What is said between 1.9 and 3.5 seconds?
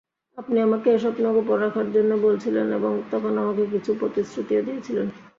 জন্যে বলেছিলেন এবং তখন